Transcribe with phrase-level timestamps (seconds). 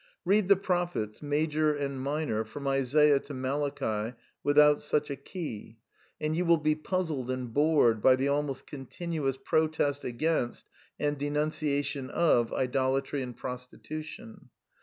[0.25, 5.77] Read the prophets, major and minor, from Isaiah to Malachi, without such a key;
[6.19, 10.65] and you will be puzzled and bored by the almost continuous pro test against
[10.99, 14.49] and denunciation of idolatry and prostitution.